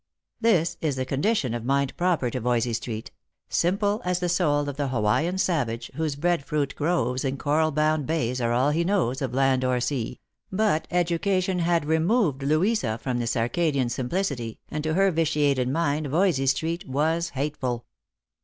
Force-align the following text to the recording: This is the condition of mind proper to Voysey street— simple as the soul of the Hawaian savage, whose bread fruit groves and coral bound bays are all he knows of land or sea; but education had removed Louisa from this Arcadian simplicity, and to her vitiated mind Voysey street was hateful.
This 0.39 0.77
is 0.81 0.95
the 0.95 1.05
condition 1.05 1.53
of 1.53 1.63
mind 1.63 1.95
proper 1.95 2.31
to 2.31 2.41
Voysey 2.41 2.73
street— 2.73 3.11
simple 3.61 4.01
as 4.03 4.17
the 4.17 4.29
soul 4.29 4.67
of 4.67 4.75
the 4.75 4.87
Hawaian 4.87 5.37
savage, 5.39 5.91
whose 5.93 6.15
bread 6.15 6.43
fruit 6.43 6.73
groves 6.75 7.23
and 7.23 7.37
coral 7.37 7.69
bound 7.71 8.07
bays 8.07 8.41
are 8.41 8.51
all 8.51 8.71
he 8.71 8.83
knows 8.83 9.21
of 9.21 9.35
land 9.35 9.63
or 9.63 9.79
sea; 9.79 10.19
but 10.51 10.87
education 10.89 11.59
had 11.59 11.85
removed 11.85 12.41
Louisa 12.41 12.97
from 12.97 13.19
this 13.19 13.37
Arcadian 13.37 13.89
simplicity, 13.89 14.57
and 14.69 14.83
to 14.83 14.95
her 14.95 15.11
vitiated 15.11 15.69
mind 15.69 16.07
Voysey 16.07 16.47
street 16.47 16.87
was 16.89 17.29
hateful. 17.37 17.85